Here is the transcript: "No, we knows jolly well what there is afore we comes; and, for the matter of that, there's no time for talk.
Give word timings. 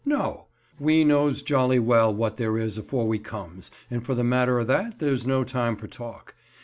"No, 0.03 0.47
we 0.79 1.03
knows 1.03 1.43
jolly 1.43 1.77
well 1.77 2.11
what 2.11 2.37
there 2.37 2.57
is 2.57 2.75
afore 2.79 3.07
we 3.07 3.19
comes; 3.19 3.69
and, 3.87 4.03
for 4.03 4.15
the 4.15 4.23
matter 4.23 4.57
of 4.57 4.65
that, 4.65 4.97
there's 4.97 5.27
no 5.27 5.43
time 5.43 5.75
for 5.75 5.85
talk. 5.85 6.33